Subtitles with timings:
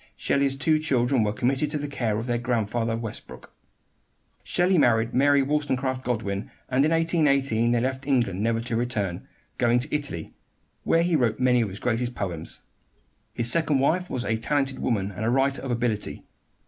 [0.15, 3.51] Shelley's two children were committed to the care of their grandfather Westbrook.
[4.43, 9.27] Shelley married Mary Wollstonecraft Godwin, and in 1818 they left England, never to return,
[9.59, 10.33] going to Italy,
[10.85, 12.61] where he wrote many of his greatest poems.
[13.35, 16.23] His second wife was a talented woman and a writer of ability.